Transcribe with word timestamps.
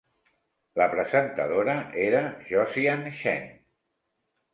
La 0.79 0.85
presentadora 0.93 1.75
era 2.05 2.21
Josiane 2.47 3.13
Chen. 3.21 3.45